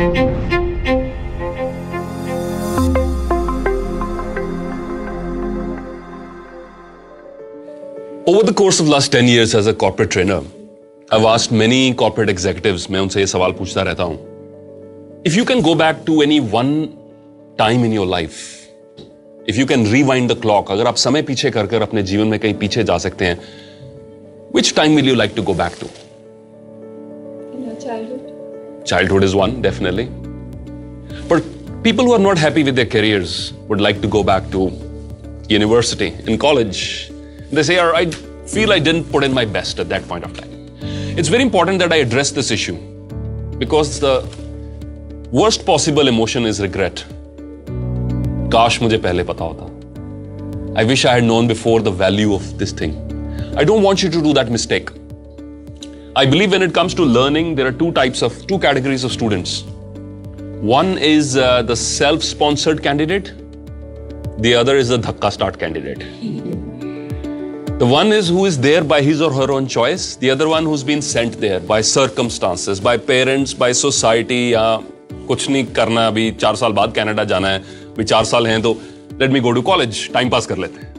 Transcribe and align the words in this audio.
Over 0.00 0.08
the 8.44 8.54
course 8.54 8.80
of 8.80 8.86
the 8.86 8.92
last 8.92 9.12
10 9.12 9.28
years 9.28 9.54
as 9.54 9.66
a 9.66 9.74
corporate 9.74 10.10
trainer, 10.10 10.42
I've 11.10 11.24
asked 11.24 11.52
many 11.52 11.92
corporate 11.92 12.30
executives, 12.30 12.90
मैं 12.90 13.00
उनसे 13.00 13.20
ये 13.20 13.26
सवाल 13.26 13.52
पूछता 13.52 13.82
रहता 13.82 14.02
हूँ. 14.02 14.18
If 15.26 15.36
you 15.36 15.44
can 15.44 15.60
go 15.60 15.74
back 15.74 16.06
to 16.06 16.22
any 16.22 16.40
one 16.40 16.96
time 17.58 17.84
in 17.84 17.92
your 17.92 18.06
life, 18.06 18.68
if 19.46 19.58
you 19.58 19.66
can 19.66 19.84
rewind 19.84 20.30
the 20.30 20.40
clock, 20.46 20.70
अगर 20.70 20.86
आप 20.86 20.96
समय 20.96 21.22
पीछे 21.22 21.50
कर 21.50 21.66
कर 21.66 21.82
अपने 21.82 22.02
जीवन 22.02 22.26
में 22.26 22.40
कहीं 22.40 22.54
पीछे 22.54 22.84
जा 22.84 22.98
सकते 22.98 23.24
हैं, 23.24 23.40
which 24.52 24.74
time 24.74 24.94
will 24.94 25.08
you 25.12 25.16
like 25.22 25.34
to 25.34 25.44
go 25.44 25.54
back 25.64 25.78
to? 25.78 26.09
Childhood 28.90 29.22
is 29.22 29.36
one, 29.36 29.62
definitely. 29.62 30.06
But 31.28 31.44
people 31.84 32.04
who 32.06 32.12
are 32.12 32.18
not 32.18 32.38
happy 32.38 32.64
with 32.64 32.74
their 32.74 32.86
careers 32.86 33.52
would 33.68 33.80
like 33.80 34.00
to 34.00 34.08
go 34.08 34.24
back 34.24 34.50
to 34.50 34.72
university 35.48 36.08
in 36.26 36.36
college. 36.36 37.12
They 37.52 37.62
say, 37.62 37.78
I 37.78 38.10
feel 38.54 38.72
I 38.72 38.80
didn't 38.80 39.04
put 39.12 39.22
in 39.22 39.32
my 39.32 39.44
best 39.44 39.78
at 39.78 39.88
that 39.90 40.08
point 40.08 40.24
of 40.24 40.36
time. 40.36 40.50
It's 41.16 41.28
very 41.28 41.44
important 41.44 41.78
that 41.78 41.92
I 41.92 41.98
address 41.98 42.32
this 42.32 42.50
issue 42.50 42.76
because 43.58 44.00
the 44.00 44.28
worst 45.30 45.64
possible 45.64 46.08
emotion 46.08 46.44
is 46.44 46.60
regret. 46.60 47.04
Kash 48.50 48.80
mujhe 48.80 48.98
pehle 49.08 49.24
pata 49.24 49.44
hota. 49.44 49.66
I 50.74 50.82
wish 50.82 51.04
I 51.04 51.14
had 51.14 51.22
known 51.22 51.46
before 51.46 51.80
the 51.80 51.92
value 51.92 52.34
of 52.34 52.58
this 52.58 52.72
thing. 52.72 52.96
I 53.56 53.62
don't 53.62 53.84
want 53.84 54.02
you 54.02 54.10
to 54.10 54.20
do 54.20 54.32
that 54.32 54.50
mistake. 54.50 54.90
I 56.15 56.25
believe 56.25 56.51
when 56.51 56.61
it 56.61 56.73
comes 56.73 56.93
to 56.95 57.03
learning, 57.03 57.55
there 57.55 57.67
are 57.67 57.71
two 57.71 57.91
types 57.91 58.21
of, 58.21 58.45
two 58.47 58.57
categories 58.59 59.03
of 59.03 59.11
students. 59.11 59.63
One 60.61 60.97
is 60.97 61.35
uh, 61.37 61.61
the 61.61 61.75
self 61.75 62.23
sponsored 62.23 62.81
candidate, 62.81 63.33
the 64.39 64.55
other 64.55 64.75
is 64.77 64.89
the 64.89 64.97
dhakka 64.97 65.31
start 65.31 65.59
candidate. 65.59 65.99
The 67.79 67.85
one 67.85 68.13
is 68.13 68.29
who 68.29 68.45
is 68.45 68.57
there 68.57 68.83
by 68.83 69.01
his 69.01 69.21
or 69.21 69.31
her 69.33 69.51
own 69.51 69.67
choice, 69.67 70.15
the 70.15 70.29
other 70.29 70.47
one 70.47 70.63
who's 70.63 70.83
been 70.83 71.01
sent 71.01 71.39
there 71.41 71.59
by 71.59 71.81
circumstances, 71.81 72.79
by 72.79 72.97
parents, 72.97 73.53
by 73.53 73.71
society. 73.73 74.51
या 74.51 74.65
कुछ 75.27 75.49
नहीं 75.49 75.65
करना 75.75 76.07
अभी 76.07 76.31
चार 76.41 76.55
साल 76.55 76.71
बाद 76.73 76.93
Canada 76.95 77.23
जाना 77.31 77.47
है 77.47 77.59
अभी 77.93 78.03
चार 78.03 78.25
साल 78.25 78.47
हैं 78.47 78.61
तो 78.61 78.73
let 79.21 79.31
me 79.31 79.39
go 79.39 79.51
to 79.51 79.61
college 79.69 80.09
time 80.13 80.29
pass 80.29 80.45
कर 80.45 80.57
लेते 80.57 80.81
हैं 80.81 80.98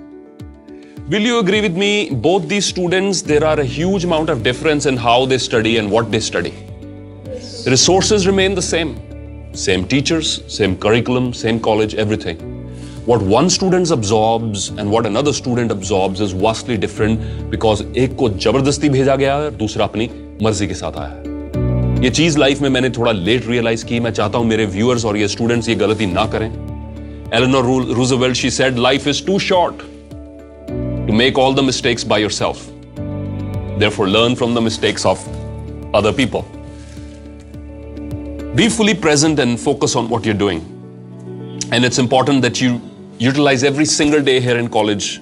Will 1.10 1.20
you 1.20 1.38
agree 1.38 1.60
with 1.60 1.76
me? 1.76 2.10
Both 2.10 2.48
these 2.48 2.66
students, 2.66 3.22
there 3.22 3.44
are 3.44 3.60
a 3.60 3.64
huge 3.64 4.04
amount 4.04 4.28
of 4.28 4.42
difference 4.42 4.86
in 4.86 4.96
how 4.96 5.24
they 5.24 5.38
study 5.38 5.78
and 5.78 5.88
what 5.88 6.10
they 6.10 6.18
study. 6.18 6.52
Resources 7.64 8.26
remain 8.26 8.56
the 8.56 8.62
same. 8.62 8.90
Same 9.54 9.86
teachers, 9.86 10.42
same 10.52 10.76
curriculum, 10.76 11.32
same 11.32 11.60
college, 11.60 11.94
everything. 11.94 12.38
What 13.06 13.22
one 13.22 13.48
student 13.50 13.92
absorbs 13.92 14.70
and 14.70 14.90
what 14.90 15.06
another 15.06 15.32
student 15.32 15.70
absorbs 15.70 16.20
is 16.20 16.32
vastly 16.32 16.76
different 16.76 17.50
because 17.50 17.82
एक 18.04 18.16
को 18.18 18.28
जबरदस्ती 18.28 18.88
भेजा 18.88 19.16
गया 19.16 19.36
है 19.36 19.56
दूसरा 19.58 19.84
अपनी 19.84 20.10
मर्जी 20.42 20.66
के 20.66 20.74
साथ 20.74 20.96
आया 20.98 21.08
है 21.08 22.02
ये 22.04 22.10
चीज 22.10 22.38
लाइफ 22.38 22.60
में 22.62 22.68
मैंने 22.70 22.90
थोड़ा 22.96 23.12
लेट 23.12 23.46
रियलाइज 23.48 23.82
की 23.90 24.00
मैं 24.00 24.10
चाहता 24.12 24.38
हूं 24.38 24.44
मेरे 24.44 24.66
व्यूअर्स 24.74 25.04
और 25.04 25.16
ये 25.16 25.28
स्टूडेंट्स 25.28 25.68
ये 25.68 25.74
गलती 25.84 26.06
ना 26.06 26.26
करें 26.34 26.48
Eleanor 27.34 27.64
Roosevelt 27.96 28.36
she 28.36 28.50
said 28.58 28.78
life 28.78 29.06
is 29.08 29.24
too 29.26 29.38
short 29.48 29.82
to 31.11 31.17
make 31.17 31.37
all 31.37 31.51
the 31.51 31.61
mistakes 31.61 32.05
by 32.05 32.17
yourself. 32.17 32.71
Therefore, 33.77 34.07
learn 34.07 34.33
from 34.33 34.53
the 34.53 34.61
mistakes 34.61 35.05
of 35.05 35.19
other 35.93 36.13
people. 36.13 36.43
Be 38.55 38.69
fully 38.69 38.93
present 38.93 39.39
and 39.39 39.59
focus 39.59 39.97
on 39.97 40.07
what 40.07 40.23
you're 40.23 40.41
doing. 40.45 40.61
And 41.73 41.83
it's 41.83 41.97
important 41.97 42.41
that 42.43 42.61
you 42.61 42.81
utilize 43.19 43.65
every 43.65 43.83
single 43.83 44.21
day 44.21 44.39
here 44.39 44.57
in 44.57 44.69
college, 44.69 45.19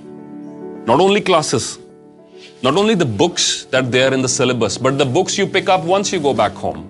not 0.86 1.00
only 1.00 1.22
classes, 1.22 1.80
not 2.62 2.76
only 2.76 2.94
the 2.94 3.06
books 3.24 3.66
that 3.72 3.96
are 3.96 4.14
in 4.14 4.22
the 4.22 4.30
syllabus, 4.30 4.78
but 4.78 5.00
the 5.00 5.06
books 5.06 5.40
you 5.40 5.48
pick 5.48 5.70
up 5.70 5.84
once 5.86 6.14
you 6.14 6.20
go 6.20 6.36
back 6.36 6.52
home. 6.52 6.86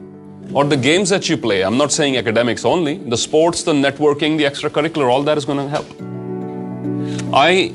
Or 0.54 0.66
the 0.66 0.76
games 0.76 1.10
that 1.10 1.30
you 1.30 1.38
play. 1.38 1.64
I'm 1.64 1.78
not 1.78 1.94
saying 1.94 2.18
academics 2.18 2.66
only. 2.66 2.98
The 2.98 3.18
sports, 3.18 3.64
the 3.64 3.72
networking, 3.72 4.38
the 4.38 4.44
extracurricular, 4.44 5.10
all 5.10 5.24
that 5.24 5.38
is 5.38 5.46
going 5.46 5.60
to 5.60 5.70
help. 5.70 5.88
I 7.34 7.74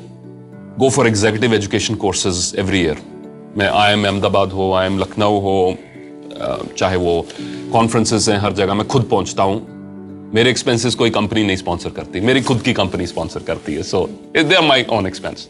go 0.81 0.89
for 0.91 1.09
executive 1.09 1.53
education 1.55 1.95
courses 1.95 2.55
every 2.59 2.81
year 2.81 3.01
मैं 3.59 3.69
I 3.71 3.93
M 3.93 4.05
Ahmedabad 4.07 4.53
हो 4.53 4.73
I 4.75 4.87
am 4.87 4.99
Lucknow 4.99 5.39
हो 5.41 5.77
चाहे 6.79 6.97
वो 6.97 7.27
conferences 7.73 8.29
हैं 8.29 8.39
हर 8.39 8.53
जगह, 8.53 8.75
मैं 8.75 8.87
खुद 8.87 9.03
पहुँचता 9.11 9.43
हूँ। 9.43 10.31
मेरे 10.35 10.51
एक्सपेंसेस 10.51 10.95
कोई 10.95 11.11
कंपनी 11.11 11.43
नहीं 11.43 11.57
स्पॉन्सर 11.57 11.91
करती, 11.91 12.21
मेरी 12.21 12.41
खुद 12.43 12.63
की 12.63 12.73
कंपनी 12.73 13.07
स्पॉन्सर 13.07 13.43
करती 13.43 13.75
है 13.75 13.83
so 13.83 14.07
they 14.37 14.55
are 14.55 14.63
my 14.63 14.85
own 14.91 15.07
expense 15.07 15.49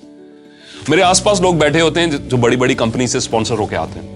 मेरे 0.90 1.02
आसपास 1.02 1.40
लोग 1.42 1.58
बैठे 1.58 1.80
होते 1.80 2.00
हैं 2.00 2.28
जो 2.28 2.36
बड़ी 2.36 2.56
बड़ी 2.56 2.74
कंपनी 2.74 3.06
से 3.08 3.20
स्पॉन्सर 3.20 3.58
होके 3.58 3.76
आते 3.76 4.00
हैं। 4.00 4.08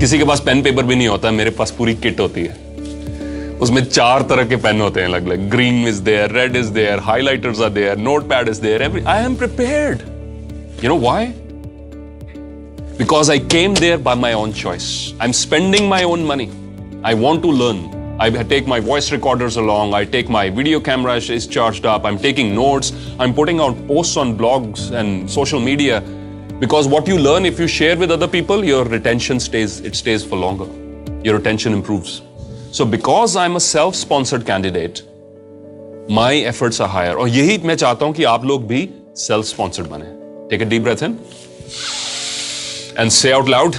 किसी 0.00 0.18
के 0.18 0.24
पास 0.24 0.40
पेन 0.40 0.62
पेपर 0.62 0.82
भी 0.82 0.94
नहीं 0.96 1.08
होता, 1.08 1.30
मेरे 1.30 1.50
पास 1.50 1.70
पूरी 1.78 1.94
किट 1.96 2.20
होती 2.20 2.40
है। 2.40 2.67
उसमें 3.61 3.83
चार 3.85 4.21
तरह 4.29 4.45
के 4.49 4.55
पेन 4.65 4.81
होते 4.81 4.99
हैं 4.99 5.07
अलग 5.07 5.25
अलग 5.27 5.49
green 5.49 5.87
is 5.87 5.99
there 6.09 6.31
red 6.39 6.55
is 6.55 6.65
there 6.79 6.99
highlighters 7.11 7.61
are 7.61 7.69
there 7.79 7.97
note 8.09 8.27
pad 8.29 8.49
is 8.49 8.57
there 8.67 8.81
every 8.81 9.03
I 9.15 9.23
am 9.25 9.35
prepared 9.35 10.01
you 10.83 10.89
know 10.89 10.97
why 11.07 11.31
because 12.97 13.29
I 13.29 13.39
came 13.39 13.73
there 13.73 13.97
by 13.97 14.13
my 14.13 14.33
own 14.33 14.53
choice. 14.53 15.13
I'm 15.19 15.33
spending 15.33 15.87
my 15.89 16.03
own 16.03 16.23
money. 16.23 16.49
I 17.03 17.13
want 17.15 17.41
to 17.41 17.49
learn. 17.61 17.79
I 18.19 18.29
take 18.43 18.67
my 18.67 18.79
voice 18.79 19.11
recorders 19.11 19.57
along. 19.57 19.93
I 19.95 20.05
take 20.05 20.29
my 20.29 20.49
video 20.49 20.79
camera 20.79 21.15
is 21.15 21.47
charged 21.47 21.85
up. 21.85 22.05
I'm 22.05 22.19
taking 22.19 22.53
notes. 22.53 22.93
I'm 23.19 23.33
putting 23.33 23.59
out 23.59 23.75
posts 23.87 24.15
on 24.15 24.37
blogs 24.37 24.91
and 24.91 25.29
social 25.29 25.59
media. 25.59 26.01
Because 26.59 26.87
what 26.87 27.07
you 27.07 27.17
learn, 27.17 27.45
if 27.45 27.59
you 27.59 27.67
share 27.67 27.97
with 27.97 28.11
other 28.11 28.27
people, 28.27 28.63
your 28.63 28.85
retention 28.85 29.39
stays, 29.39 29.79
it 29.81 29.95
stays 29.95 30.23
for 30.23 30.37
longer. 30.37 30.67
Your 31.23 31.37
retention 31.37 31.73
improves. 31.73 32.21
So 32.71 32.85
because 32.85 33.35
I'm 33.35 33.55
a 33.55 33.63
self-sponsored 33.69 34.45
candidate, 34.45 35.03
my 36.09 36.33
efforts 36.53 36.81
are 36.81 36.91
higher. 36.97 37.15
और 37.15 37.29
यही 37.29 37.57
मैं 37.65 37.75
चाहता 37.75 38.05
हूं 38.05 38.13
कि 38.13 38.23
आप 38.35 38.45
लोग 38.45 38.67
भी 38.67 38.87
self-sponsored 39.27 39.89
बने. 39.95 40.11
Take 40.51 40.67
a 40.67 40.69
deep 40.73 40.83
breath 40.83 41.07
in. 41.09 41.17
and 42.97 43.11
say 43.11 43.33
out 43.33 43.47
loud, 43.47 43.77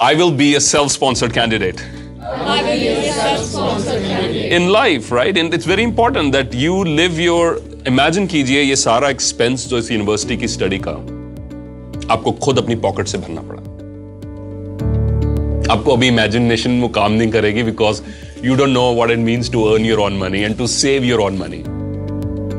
I 0.00 0.14
will 0.14 0.30
be 0.30 0.54
a 0.56 0.60
self 0.60 0.90
sponsored 0.92 1.32
candidate. 1.34 1.84
I 2.22 2.62
will 2.62 2.80
be 2.80 2.88
a 2.88 3.12
self-sponsored 3.12 4.02
candidate. 4.02 4.52
In 4.52 4.68
life, 4.68 5.10
right? 5.12 5.36
And 5.36 5.52
it's 5.54 5.66
very 5.66 5.82
important 5.82 6.32
that 6.32 6.54
you 6.54 6.84
live 6.84 7.20
your. 7.20 7.58
Imagine 7.86 8.26
कीजिए 8.28 8.62
ये 8.62 8.76
सारा 8.76 9.08
expense 9.10 9.66
जो 9.68 9.78
इस 9.78 9.90
university 9.90 10.36
की 10.36 10.48
study 10.48 10.78
का 10.86 10.92
आपको 12.14 12.32
खुद 12.44 12.58
अपनी 12.58 12.74
पॉकेट 12.84 13.06
से 13.08 13.18
भरना 13.18 13.40
पड़ा 13.48 13.62
आपको 15.72 15.92
अभी 15.92 16.08
इमेजिनेशन 16.08 16.80
वो 16.80 16.88
काम 16.96 17.12
नहीं 17.12 17.30
करेगी 17.30 17.62
because 17.62 18.00
you 18.45 18.55
don't 18.55 18.69
know 18.69 18.93
what 18.95 19.11
it 19.11 19.19
means 19.19 19.51
to 19.51 19.63
earn 19.63 19.85
your 19.85 19.99
own 19.99 20.17
money 20.17 20.41
and 20.41 20.57
to 20.57 20.67
save 20.67 21.03
your 21.03 21.21
own 21.21 21.37
money 21.37 21.63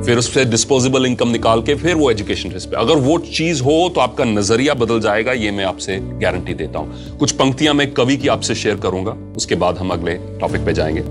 फिर 0.04 0.18
उससे 0.18 0.44
डिस्पोजेबल 0.44 1.06
इनकम 1.06 1.28
निकाल 1.28 1.62
के 1.62 1.74
फिर 1.74 1.94
वो 1.94 2.10
एजुकेशन 2.10 2.50
पे। 2.50 2.76
अगर 2.76 2.96
वो 2.98 3.18
चीज़ 3.20 3.62
हो 3.62 3.88
तो 3.94 4.00
आपका 4.00 4.24
नज़रिया 4.24 4.74
बदल 4.74 5.00
जाएगा, 5.00 5.32
ये 5.32 5.50
मैं 5.50 5.64
आपसे 5.64 5.98
गारंटी 6.20 6.54
देता 6.54 6.78
हूँ। 6.78 7.18
कुछ 7.18 7.32
पंक्तियाँ 7.32 7.74
मैं 7.74 7.90
कवि 7.94 8.16
की 8.16 8.28
आपसे 8.28 8.54
शेयर 8.54 8.76
करूँगा, 8.76 9.12
उसके 9.36 9.54
बाद 9.54 9.78
हम 9.78 9.90
अगले 9.90 10.14
टॉपिक 10.40 10.64
पे 10.66 10.72
जाएँगे। 10.72 11.02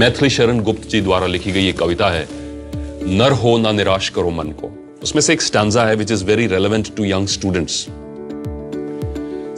मैथिली 0.00 0.30
शरण 0.30 0.60
गुप्त 0.60 0.88
जी 0.88 1.00
द्वारा 1.00 1.26
लिखी 1.26 1.52
गई 1.52 1.64
ये 1.64 1.72
कविता 1.72 2.08
है, 2.10 2.26
नर 3.08 3.32
हो 3.34 3.56
ना 3.58 3.72
निराश 3.72 4.08
करो 4.08 4.30
मन 4.30 4.52
को। 4.60 4.70
उसमें 5.02 5.20
से 5.22 5.32
एक 5.32 5.42
स्टैंडा 5.42 5.84
है 5.84 5.96
which 5.96 6.12
is 6.12 6.24
very 6.24 6.46
relevant 6.46 6.94
to 6.96 7.04
young 7.04 7.26
students 7.28 7.86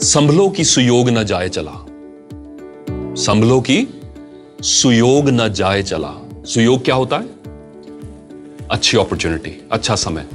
संभलो 0.05 0.49
की 0.49 0.63
सुयोग 0.65 1.09
ना 1.09 1.23
जाए 1.23 1.49
चला। 1.49 1.83
संभलो 3.17 3.59
की 3.61 3.87
सुयोग 4.61 5.29
न 5.29 5.47
जाए 5.49 5.81
चला। 5.83 6.29
सुयोग 6.45 6.85
क्या 6.85 6.95
होता 6.95 7.17
है? 7.17 7.25
अच्छी 8.71 8.97
अपॉर्चुनिटी 8.97 9.67
अच्छा 9.71 9.95
समय। 9.95 10.25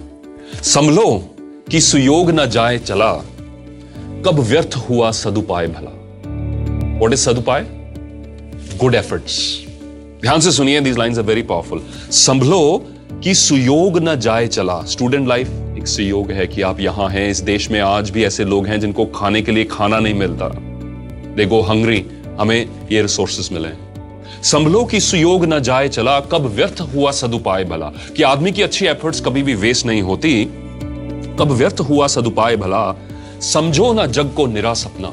संभलो 0.55 1.35
कि 1.71 1.81
सुयोग 1.81 2.31
न 2.31 2.47
जाए 2.47 2.79
चला, 2.79 3.13
कब 4.27 4.39
व्यर्थ 4.41 4.75
हुआ 4.91 5.11
सदुपाय 5.11 5.67
भला। 5.67 5.91
वॉट 6.99 7.13
इज़ 7.13 7.21
सदुपाय? 7.21 7.67
गुड 8.81 8.95
एफर्ट्स 8.95 9.67
ध्यान 10.23 10.41
से 10.41 10.53
सुनिए 10.53 10.81
these 10.81 10.99
lines 10.99 11.19
are 11.19 11.25
very 11.25 11.43
powerful 11.43 11.83
संभलो 12.11 12.87
कि 13.25 13.35
सुयोग 13.35 13.99
न 13.99 14.21
जाए 14.21 14.47
चला। 14.47 14.83
स्टूडेंट 14.83 15.29
लाइफ 15.29 15.49
एक 15.79 15.87
सुयोग 15.87 16.31
है 16.31 16.47
कि 16.47 16.63
आप 16.63 16.81
यहाँ 16.81 17.09
हैं, 17.09 17.31
इस 17.31 17.41
देश 17.41 17.71
में 17.71 17.81
आज 17.81 18.11
भी 18.11 18.25
ऐसे 18.25 18.45
लोग 18.45 18.67
हैं 18.67 18.81
जिनको 18.81 19.07
खाने 19.07 19.43
के 19.43 19.53
लिए 19.53 19.65
खाना 19.65 19.99
नहीं 19.99 20.15
मिलता। 20.15 20.49
दे 21.37 21.47
गो 21.47 21.61
हंग्री 21.61 22.07
हमें 22.41 22.89
ये 22.93 23.03
रिसोर्सेस 23.03 23.53
मिले। 23.53 23.92
संभलो 24.43 24.85
की 24.85 25.01
सुयोग 25.01 25.45
न 25.45 25.61
जाए 25.61 25.89
चला, 25.89 26.21
कब 26.21 26.43
व्यर्थ 26.43 26.81
हुआ 26.81 27.11
सदुपाय 27.11 27.65
भला? 27.65 27.87
कि 27.87 28.23
आदमी 28.23 28.53
की 28.53 28.63
अच्छी 28.63 28.87
एफर्ट्स 28.87 29.21
कभी 29.21 29.43
भी 29.43 29.55
वेस्ट 29.55 29.87
नहीं 29.87 30.03
होती, 30.03 30.45
कब 31.39 31.49
व्यर्थ 31.51 31.81
हुआ 31.81 32.07
सदुपाय 32.07 32.57
भला? 32.57 32.97
समझो 33.41 33.93
ना 33.93 34.07
जग 34.07 34.33
को 34.37 34.47
निरा 34.47 34.75
सपना। 34.75 35.13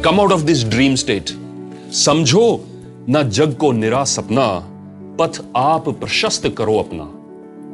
Come 0.00 0.20
out 0.20 0.32
of 0.32 0.40
this 0.40 0.64
dream 0.64 0.94
state 0.94 1.30
समझो 1.92 2.64
ना 3.08 3.22
जग 3.22 3.54
को 3.54 3.72
निरा 3.72 4.04
सपना। 4.04 4.72
पथ 5.20 5.44
आप 5.56 5.88
प्रशस्त 5.88 6.48
करो 6.48 6.78
अपना। 6.78 7.04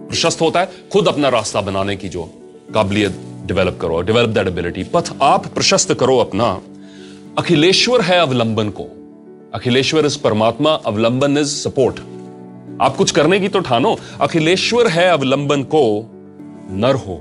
प्रशस्त 0.08 0.40
होता 0.40 0.60
है 0.60 0.70
खुद 0.92 1.08
अपना 1.08 1.28
रास्ता 1.28 1.60
बनाने 1.60 1.96
की 1.96 2.08
जो 2.08 2.30
काबिलियत 2.74 3.20
डेवलप 3.46 3.78
करो 3.82 4.00
डेवलप 4.00 4.28
दैट 4.28 4.46
एबिलिटी 4.46 4.84
पथ 4.84 5.10
आप 5.22 5.46
प्रशस्त 5.46 5.94
करो 5.94 6.18
अपना। 6.18 6.60
अखिलेश्वर 7.38 8.00
है 8.00 8.20
अवलंबन 8.20 8.68
को। 8.68 9.01
अखिलेश्वर 9.54 10.06
इज़ 10.06 10.18
परमात्मा 10.22 10.70
अवलंबन 10.86 11.38
इज़ 11.38 11.54
सपोर्ट 11.54 12.00
आप 12.82 12.96
कुछ 12.96 13.10
करने 13.16 13.38
की 13.40 13.48
तो 13.54 13.60
ठानो 13.60 13.96
अखिलेश्वर 14.26 14.88
है 14.90 15.06
अवलंबन 15.08 15.62
को 15.74 15.84
नर 16.84 16.94
हो 17.06 17.16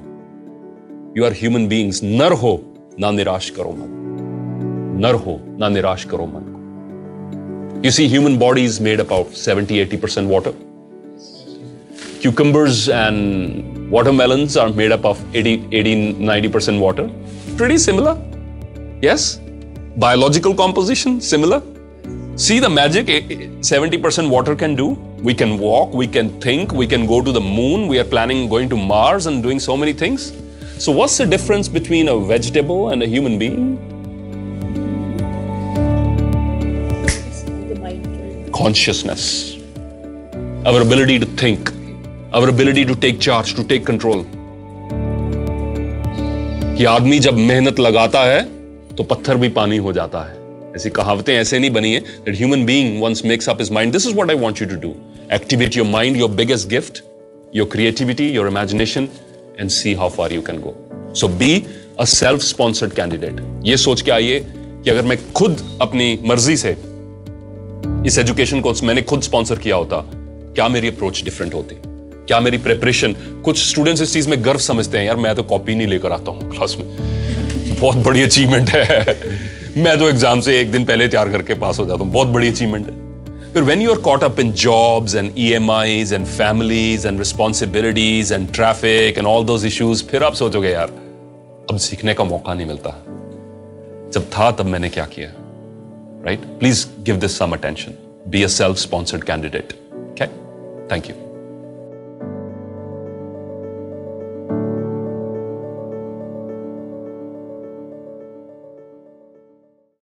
यू 1.18 1.26
आर 1.26 1.34
ह्यूमन 1.40 1.68
बींग्स 1.68 2.04
नर 2.04 2.34
हो 2.44 2.54
ना 3.00 3.12
निराश 3.12 3.50
करो 3.58 3.72
मन 3.80 5.00
नर 5.06 5.16
हो 5.26 5.40
ना 5.60 5.70
निराश 5.70 6.04
करो 6.12 6.26
मन 6.26 6.50
को 6.52 7.82
you 7.86 7.92
see 7.92 8.08
human 8.10 8.38
body 8.40 8.66
is 8.66 8.82
made 8.84 9.00
about 9.00 9.34
seventy 9.46 9.80
eighty 9.80 9.98
percent 9.98 10.32
water 10.32 10.60
cucumbers 12.24 12.80
and 12.96 13.92
watermelons 13.92 14.56
are 14.56 14.70
made 14.72 14.92
up 14.92 15.06
of 15.06 15.22
80, 15.36 15.54
80 15.72 15.94
90% 16.26 16.80
water. 16.80 17.06
Pretty 17.58 17.78
similar. 17.80 18.14
Yes? 19.02 19.40
Biological 19.98 20.54
composition, 20.54 21.20
similar. 21.20 21.62
See 22.37 22.59
the 22.61 22.69
magic 22.69 23.07
70% 23.07 24.29
water 24.29 24.55
can 24.55 24.75
do. 24.75 24.89
We 25.23 25.33
can 25.33 25.59
walk, 25.59 25.95
we 25.95 26.07
can 26.07 26.39
think, 26.41 26.73
we 26.73 26.87
can 26.87 27.07
go 27.07 27.23
to 27.23 27.33
the 27.33 27.41
moon. 27.41 27.89
We 27.89 27.99
are 27.99 28.05
planning 28.05 28.49
going 28.49 28.69
to 28.69 28.77
Mars 28.77 29.27
and 29.27 29.43
doing 29.43 29.59
so 29.59 29.77
many 29.77 29.95
things. 29.95 30.33
So, 30.79 30.93
what's 30.93 31.17
the 31.17 31.25
difference 31.25 31.67
between 31.67 32.09
a 32.09 32.19
vegetable 32.19 32.91
and 32.91 33.03
a 33.03 33.07
human 33.07 33.39
being? 33.39 33.79
Consciousness, 38.53 39.57
our 40.67 40.83
ability 40.83 41.19
to 41.19 41.27
think, 41.27 41.73
our 42.35 42.49
ability 42.51 42.85
to 42.85 42.95
take 42.95 43.19
charge, 43.19 43.55
to 43.55 43.65
take 43.65 43.87
control. 43.87 44.25
कि 46.77 46.85
आदमी 46.85 47.19
जब 47.19 47.37
मेहनत 47.39 47.79
लगाता 47.81 48.25
है 48.25 48.43
तो 48.97 49.05
पत्थर 49.05 49.37
भी 49.37 49.49
पानी 49.49 49.77
हो 49.85 49.93
जाता 49.93 50.23
है 50.25 50.40
ऐसी 50.76 50.90
कहावतें 50.90 51.34
ऐसे 51.36 51.60
नहीं 51.60 51.72
बनी 51.72 51.94
है 51.94 52.00
that 52.00 52.36
human 52.36 52.66
being 52.66 53.02
once 53.04 53.26
makes 53.26 53.50
up 53.50 53.62
his 53.62 53.72
mind 53.72 53.92
this 53.94 54.08
is 54.08 54.16
what 54.16 54.30
I 54.30 54.36
want 54.36 54.62
you 54.62 54.68
to 54.68 54.76
do 54.82 54.94
activate 55.34 55.78
your 55.78 55.88
mind 55.88 56.18
your 56.18 56.32
biggest 56.32 56.70
gift 56.70 57.04
your 57.56 57.70
creativity 57.72 58.30
your 58.30 58.48
imagination 58.48 59.10
and 59.60 59.70
see 59.70 59.94
how 59.94 60.10
far 60.10 60.34
you 60.34 60.42
can 60.42 60.62
go 60.62 60.76
so 61.16 61.28
be 61.28 61.64
a 62.00 62.06
self 62.06 62.42
sponsored 62.42 62.94
candidate 62.94 63.42
ये 63.66 63.78
सोच 63.78 64.02
के 64.02 64.12
आइए 64.12 64.40
कि 64.84 64.90
अगर 64.90 65.02
मैं 65.02 65.18
खुद 65.34 65.80
अपनी 65.82 66.20
मर्ज़ी 66.26 66.58
से 66.58 66.76
इस 68.08 68.18
एजुकेशन 68.18 68.62
को 68.62 68.74
मैंने 68.84 69.02
खुद 69.02 69.22
स्पॉन्सर 69.22 69.56
किया 69.56 69.76
होता, 69.76 69.98
क्या 70.56 70.68
मेरी 70.68 70.88
अप्रोच 70.88 71.24
डिफरेंट 71.24 71.54
होती? 71.54 71.76
क्या 72.28 72.40
मेरी 72.40 72.58
प्रेपरेशन 72.58 73.14
कुछ 73.46 73.60
स्टूडेंट्स 73.70 74.02
इस 74.02 74.14
चीज़ 74.14 74.30
में 74.30 74.44
गर्व 74.46 74.60
समझते 74.60 74.98
हैं, 74.98 75.06
यार 75.06 75.16
मैं 75.16 75.36
तो 75.36 75.44
कॉपी 75.44 75.76
नहीं 75.76 75.88
लेकर 75.88 76.12
आता 76.12 76.32
हूँ 76.32 76.52
क्लास 76.52 76.76
में। 76.80 76.88
बहुत 77.80 77.98
बड़ी 77.98 78.22
अचीवमेंट 78.22 78.70
है। 78.70 79.61
मैं 79.78 79.98
तो 80.00 80.08
एग्ज़ाम 80.10 80.40
से 80.42 80.60
एक 80.60 80.72
दिन 80.72 80.86
पहले 80.86 81.08
तैयार 81.08 81.30
करके 81.32 81.54
पास 81.54 81.78
हो 81.80 81.86
जाता 81.86 82.04
हूँ। 82.04 82.12
बहुत 82.14 82.28
बड़ी 82.28 82.48
अचीवमेंट 82.48 82.88
है। 82.88 83.54
फिर 83.54 83.64
when 83.64 83.82
you 83.82 83.92
are 83.92 83.98
caught 84.02 84.24
up 84.24 84.40
in 84.40 84.52
jobs 84.54 85.16
and 85.16 85.32
E 85.38 85.52
M 85.54 85.72
Is 85.72 86.14
and 86.14 86.26
families 86.26 87.08
and 87.08 87.20
responsibilities 87.20 88.32
and 88.34 88.52
traffic 88.54 89.18
and 89.18 89.28
all 89.28 89.46
those 89.46 89.66
issues 89.66 90.04
फिर 90.04 90.24
आप 90.24 90.34
सोचोगे, 90.34 90.70
यार, 90.70 90.92
अब 91.72 91.78
सीखने 91.78 92.14
का 92.14 92.24
मौका 92.24 92.54
नहीं 92.54 92.68
मिलता। 92.68 92.90
जब 94.14 94.30
था, 94.30 94.52
तब 94.52 94.66
मैंने 94.66 94.90
क्या 94.90 95.06
किया? 95.06 95.32
Right 96.26 96.46
please 96.60 96.86
give 97.00 97.16
this 97.16 97.38
some 97.38 97.52
attention 97.52 97.94
be 98.28 98.44
a 98.44 98.48
self 98.50 98.78
sponsored 98.78 99.24
candidate 99.24 99.74
thank 100.92 101.10
you 101.10 101.16